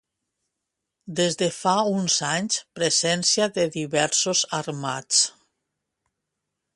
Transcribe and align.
Des 1.19 1.35
de 1.41 1.49
fa 1.57 1.73
uns 1.97 2.15
anys, 2.29 2.57
presència 2.79 3.49
de 3.59 3.65
diversos 3.77 4.43
Armats. 4.63 5.23